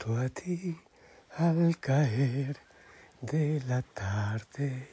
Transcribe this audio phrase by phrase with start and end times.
[0.00, 0.76] Junto a ti
[1.36, 2.56] al caer
[3.20, 4.88] de la tarde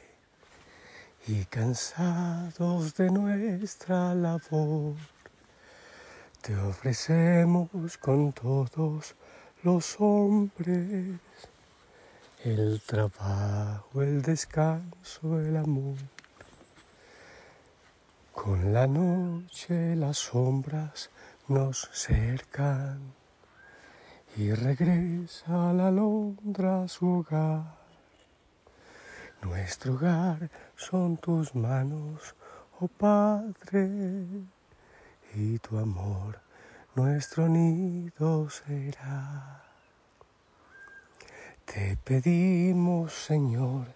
[1.26, 4.96] y cansados de nuestra labor,
[6.42, 9.14] te ofrecemos con todos
[9.62, 11.20] los hombres
[12.44, 15.96] el trabajo, el descanso, el amor.
[18.32, 21.10] Con la noche las sombras
[21.48, 23.17] nos cercan
[24.38, 27.74] y regresa a la alondra a su hogar.
[29.42, 32.36] Nuestro hogar son tus manos,
[32.78, 33.90] oh Padre,
[35.34, 36.38] y tu amor
[36.94, 39.64] nuestro nido será.
[41.64, 43.86] Te pedimos, Señor,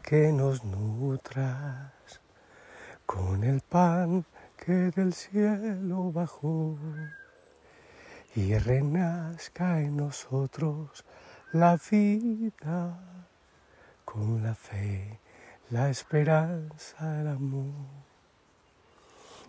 [0.00, 2.20] que nos nutras
[3.04, 4.24] con el pan
[4.56, 6.78] que del cielo bajó
[8.34, 11.04] y renazca en nosotros
[11.52, 12.98] la vida
[14.04, 15.18] con la fe,
[15.70, 17.72] la esperanza, el amor.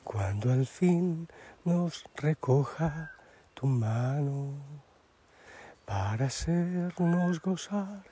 [0.03, 1.27] Cuando al fin
[1.65, 3.11] nos recoja
[3.53, 4.53] tu mano
[5.85, 8.03] para hacernos gozar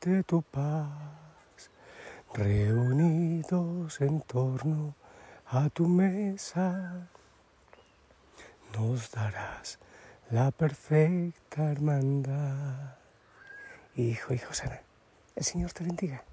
[0.00, 1.70] de tu paz,
[2.32, 4.94] reunidos en torno
[5.46, 7.08] a tu mesa,
[8.76, 9.78] nos darás
[10.34, 12.96] la perfecta hermandad.
[13.94, 14.82] Hijo, hijo sana,
[15.36, 16.24] el Señor te bendiga.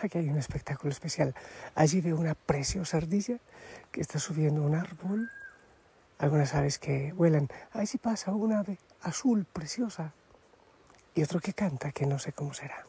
[0.00, 1.34] Aquí hay un espectáculo especial.
[1.74, 3.38] Allí veo una preciosa ardilla
[3.90, 5.28] que está subiendo un árbol.
[6.18, 7.48] Algunas aves que vuelan.
[7.72, 10.12] Allí pasa un ave azul preciosa.
[11.16, 12.86] Y otro que canta que no sé cómo será.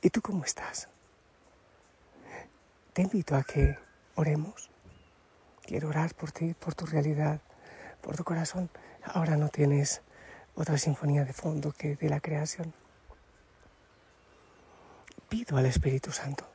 [0.00, 0.88] ¿Y tú cómo estás?
[2.92, 3.76] Te invito a que
[4.14, 4.70] oremos.
[5.66, 7.40] Quiero orar por ti, por tu realidad,
[8.08, 8.70] por tu corazón.
[9.04, 10.00] Ahora no tienes
[10.54, 12.72] otra sinfonía de fondo que de la creación.
[15.28, 16.48] Pido al Espíritu Santo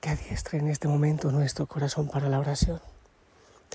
[0.00, 2.80] que adiestre en este momento nuestro corazón para la oración.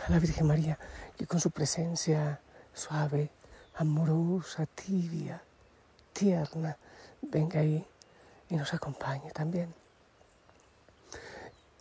[0.03, 0.80] A la Virgen María,
[1.16, 2.41] que con su presencia
[2.74, 3.30] suave,
[3.75, 5.44] amorosa, tibia,
[6.12, 6.75] tierna,
[7.22, 7.85] venga ahí
[8.50, 9.75] y nos acompañe también.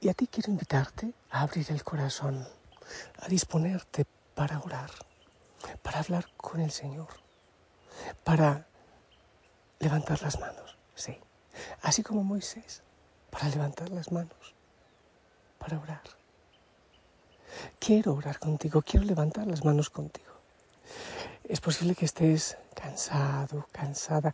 [0.03, 2.47] Y a ti quiero invitarte a abrir el corazón,
[3.20, 4.04] a disponerte
[4.41, 4.91] para orar,
[5.83, 7.09] para hablar con el Señor,
[8.25, 8.67] para
[9.81, 11.15] levantar las manos, sí,
[11.83, 12.83] así como Moisés,
[13.29, 14.55] para levantar las manos,
[15.59, 16.00] para orar.
[17.79, 20.33] Quiero orar contigo, quiero levantar las manos contigo.
[21.45, 24.33] Es posible que estés cansado, cansada,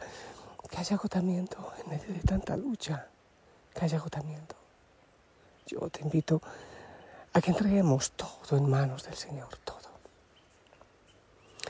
[0.70, 3.08] que haya agotamiento en medio de tanta lucha,
[3.74, 4.54] que haya agotamiento.
[5.66, 6.40] Yo te invito
[7.32, 9.75] a que entreguemos todo en manos del Señor, todo.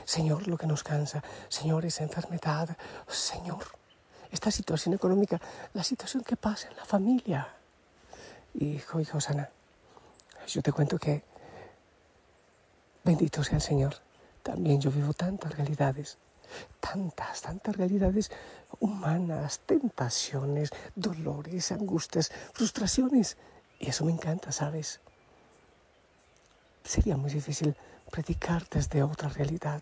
[0.07, 2.77] Señor, lo que nos cansa, Señor, esa enfermedad,
[3.09, 3.65] Señor,
[4.31, 5.37] esta situación económica,
[5.73, 7.49] la situación que pasa en la familia.
[8.53, 9.49] Hijo, hijo sana,
[10.47, 11.25] yo te cuento que,
[13.03, 13.97] bendito sea el Señor,
[14.43, 16.17] también yo vivo tantas realidades,
[16.79, 18.31] tantas, tantas realidades
[18.79, 23.35] humanas, tentaciones, dolores, angustias, frustraciones.
[23.77, 25.01] Y eso me encanta, ¿sabes?
[26.85, 27.75] Sería muy difícil
[28.09, 29.81] predicar desde otra realidad.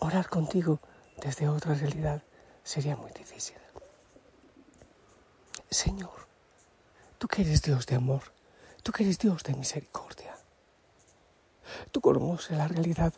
[0.00, 0.80] Orar contigo
[1.16, 2.22] desde otra realidad
[2.62, 3.56] sería muy difícil.
[5.70, 6.26] Señor,
[7.18, 8.22] tú que eres Dios de amor,
[8.82, 10.36] tú que eres Dios de misericordia.
[11.92, 13.12] Tú conoces la realidad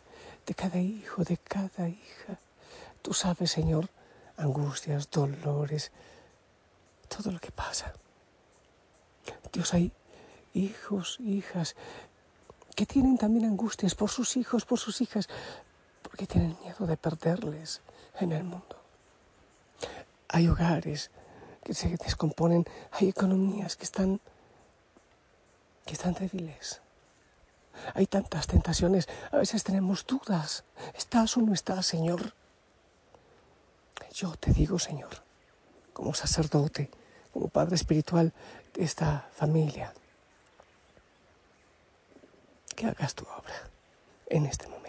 [0.45, 2.39] de cada hijo, de cada hija.
[3.01, 3.89] Tú sabes, Señor,
[4.37, 5.91] angustias, dolores,
[7.07, 7.93] todo lo que pasa.
[9.53, 9.91] Dios, hay
[10.53, 11.75] hijos, hijas,
[12.75, 15.29] que tienen también angustias por sus hijos, por sus hijas,
[16.11, 17.81] porque tienen miedo de perderles
[18.19, 18.75] en el mundo.
[20.27, 21.09] Hay hogares
[21.63, 24.19] que se descomponen, hay economías que están,
[25.85, 26.81] que están débiles.
[27.93, 30.65] Hay tantas tentaciones, a veces tenemos dudas.
[30.95, 32.33] ¿Estás o no estás, Señor?
[34.13, 35.23] Yo te digo, Señor,
[35.93, 36.91] como sacerdote,
[37.31, 38.33] como padre espiritual
[38.73, 39.93] de esta familia,
[42.75, 43.69] que hagas tu obra
[44.27, 44.80] en este momento.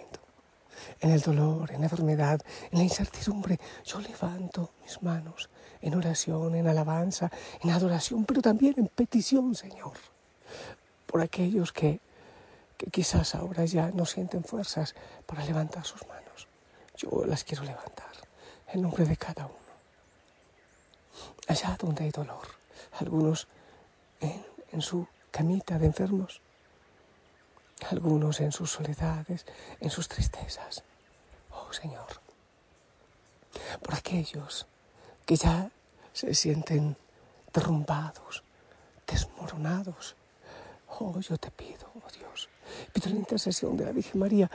[1.03, 2.41] En el dolor, en la enfermedad,
[2.71, 5.51] en la incertidumbre, yo levanto mis manos
[5.81, 7.29] en oración, en alabanza,
[7.61, 9.95] en adoración, pero también en petición, Señor,
[11.09, 11.99] por aquellos que,
[12.77, 14.95] que quizás ahora ya no sienten fuerzas
[15.27, 16.47] para levantar sus manos.
[16.97, 18.13] Yo las quiero levantar
[18.69, 19.57] en nombre de cada uno.
[21.49, 22.47] Allá donde hay dolor,
[23.01, 23.49] algunos
[24.21, 26.41] en, en su camita de enfermos,
[27.91, 29.45] algunos en sus soledades,
[29.81, 30.85] en sus tristezas.
[31.73, 32.21] Señor,
[33.83, 34.67] por aquellos
[35.27, 35.71] que ya
[36.13, 36.97] se sienten
[37.53, 38.45] derrumbados,
[39.07, 40.17] desmoronados.
[40.89, 42.49] Oh, yo te pido, oh Dios,
[42.93, 44.51] pido la intercesión de la Virgen María,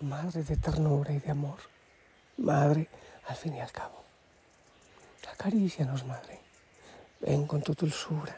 [0.00, 1.58] Madre de ternura y de amor,
[2.36, 2.88] Madre
[3.26, 4.04] al fin y al cabo.
[5.32, 6.40] Acarícianos, Madre.
[7.20, 8.36] Ven con tu dulzura,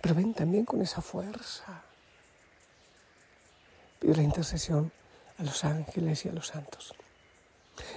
[0.00, 1.82] pero ven también con esa fuerza.
[3.98, 4.92] Pido la intercesión
[5.38, 6.94] a los ángeles y a los santos.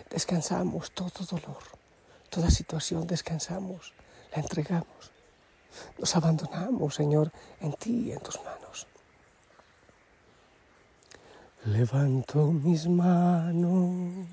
[0.09, 1.63] Descansamos todo dolor,
[2.29, 3.93] toda situación, descansamos,
[4.31, 5.11] la entregamos.
[5.97, 7.31] Nos abandonamos, Señor,
[7.61, 8.87] en ti y en tus manos.
[11.65, 14.25] Levanto mis manos,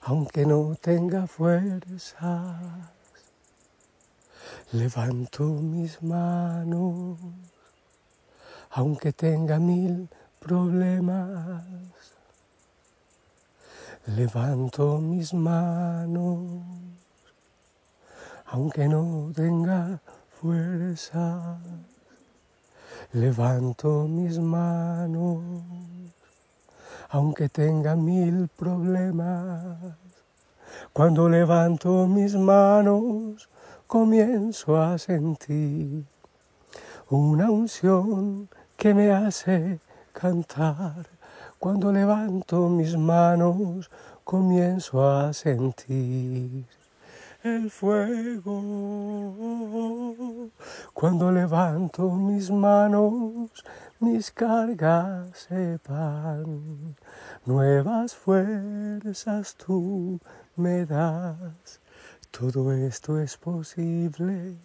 [0.00, 2.90] aunque no tenga fuerzas.
[4.72, 7.18] Levanto mis manos,
[8.70, 10.08] aunque tenga mil
[10.42, 11.62] problemas.
[14.06, 16.64] Levanto mis manos,
[18.46, 20.00] aunque no tenga
[20.40, 21.58] fuerza.
[23.12, 25.42] Levanto mis manos,
[27.10, 29.76] aunque tenga mil problemas.
[30.92, 33.48] Cuando levanto mis manos,
[33.86, 36.04] comienzo a sentir
[37.08, 39.78] una unción que me hace
[40.12, 41.06] cantar.
[41.58, 43.90] Cuando levanto mis manos,
[44.24, 46.66] comienzo a sentir
[47.42, 48.62] el fuego.
[50.92, 53.64] Cuando levanto mis manos,
[54.00, 56.96] mis cargas se van.
[57.44, 60.20] Nuevas fuerzas tú
[60.56, 61.80] me das.
[62.30, 64.56] Todo esto es posible,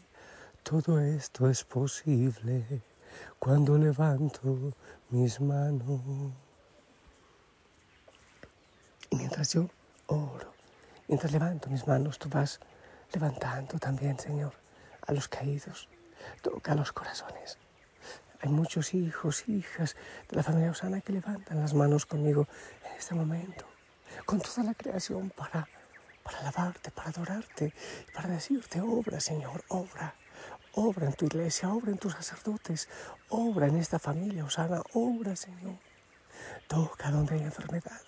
[0.64, 2.82] todo esto es posible
[3.40, 4.74] cuando levanto
[5.10, 6.02] mis manos.
[9.10, 9.70] Y mientras yo
[10.08, 10.54] oro,
[11.08, 12.60] mientras levanto mis manos, tú vas
[13.14, 14.54] levantando también, Señor,
[15.06, 15.88] a los caídos.
[16.42, 17.58] Toca los corazones.
[18.42, 19.96] Hay muchos hijos, hijas
[20.30, 22.48] de la familia Osana que levantan las manos conmigo
[22.86, 23.66] en este momento,
[24.26, 25.68] con toda la creación para,
[26.24, 27.74] para alabarte, para adorarte,
[28.14, 30.14] para decirte, obra, Señor, obra.
[30.80, 32.88] Obra en tu iglesia, obra en tus sacerdotes,
[33.30, 35.80] obra en esta familia, Osana, obra, Señor.
[36.68, 38.00] Toca donde hay enfermedad.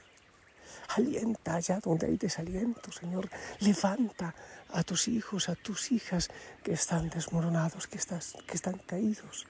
[0.90, 3.28] Alienta allá donde hay desaliento, Señor.
[3.62, 4.36] Levanta
[4.72, 6.30] a tus hijos, a tus hijas
[6.64, 9.48] que están desmoronados, que, están caídos.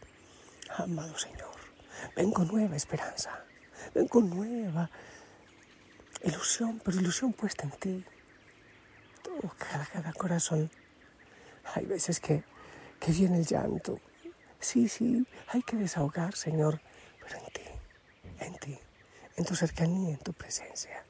[0.77, 1.59] Amado Señor,
[2.15, 3.43] ven con nueva esperanza,
[3.93, 4.89] ven con nueva
[6.23, 8.05] ilusión, pero ilusión puesta en ti.
[9.21, 10.71] Toca cada corazón.
[11.75, 12.45] Hay veces que
[12.99, 13.99] que viene el llanto.
[14.59, 16.81] Sí, sí, hay que desahogar, Señor,
[17.21, 17.61] pero en ti,
[18.39, 18.79] en ti,
[19.37, 21.03] en tu cercanía, en tu presencia.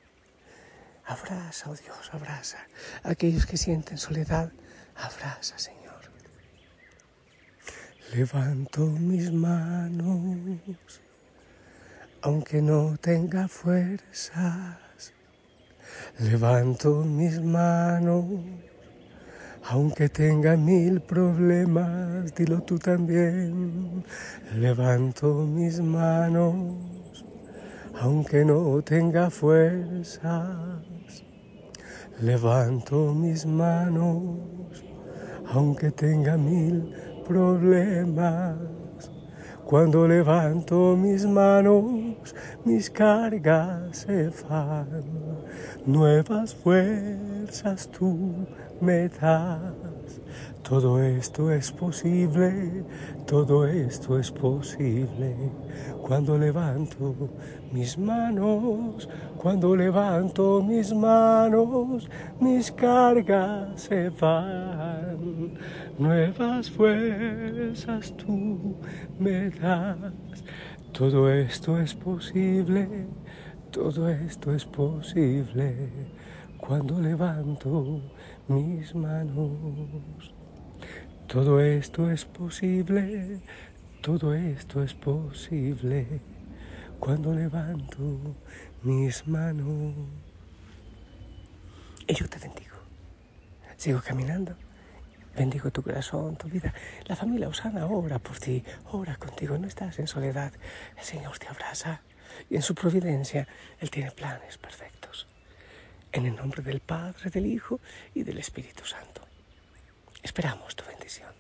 [1.06, 2.60] Abraza, oh Dios, abraza
[3.04, 4.52] aquellos que sienten soledad.
[4.96, 5.80] Abraza, Señor.
[8.14, 10.60] Levanto mis manos,
[12.22, 14.78] aunque no tenga fuerzas.
[16.20, 18.26] Levanto mis manos
[19.72, 24.04] aunque tenga mil problemas, dilo tú también.
[24.56, 26.56] Levanto mis manos,
[28.02, 31.24] aunque no tenga fuerzas.
[32.20, 34.40] Levanto mis manos,
[35.54, 36.92] aunque tenga mil
[37.28, 38.58] problemas.
[39.66, 42.34] Cuando levanto mis manos,
[42.66, 44.88] mis cargas se van.
[45.86, 48.48] Nuevas fuerzas tú
[48.82, 50.22] me das.
[50.64, 52.84] Todo esto es posible,
[53.26, 55.36] todo esto es posible.
[56.02, 57.16] Cuando levanto
[57.72, 62.08] mis manos, cuando levanto mis manos,
[62.40, 65.58] mis cargas se van.
[65.98, 68.76] Nuevas fuerzas tú
[69.18, 70.14] me das.
[70.92, 73.08] Todo esto es posible,
[73.72, 75.90] todo esto es posible
[76.60, 78.02] cuando levanto
[78.48, 80.34] mis manos.
[81.28, 83.42] Todo esto es posible,
[84.02, 86.22] Todo esto es posible
[87.00, 88.36] cuando levanto
[88.84, 89.94] mis manos.
[92.08, 92.78] Y yo te bendigo.
[93.76, 94.56] Sigo caminando.
[95.36, 96.74] Bendigo tu corazón, tu vida.
[97.06, 99.58] La familia Osana ora por ti, ora contigo.
[99.58, 100.54] No estás en soledad.
[100.98, 102.02] El Señor te abraza
[102.50, 103.48] y en su providencia
[103.80, 105.28] Él tiene planes perfectos.
[106.12, 107.80] En el nombre del Padre, del Hijo
[108.14, 109.22] y del Espíritu Santo.
[110.24, 111.34] Esperamos tu bendición.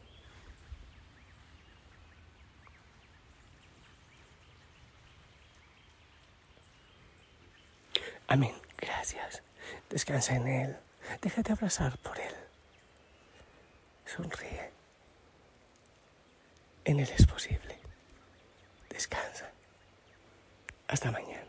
[8.27, 8.53] Amén.
[8.77, 9.41] Gracias.
[9.89, 10.77] Descansa en Él.
[11.21, 12.35] Déjate abrazar por Él.
[14.05, 14.69] Sonríe.
[16.85, 17.79] En Él es posible.
[18.89, 19.49] Descansa.
[20.87, 21.48] Hasta mañana.